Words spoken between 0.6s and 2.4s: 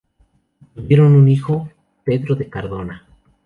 Tuvieron un hijo: Pedro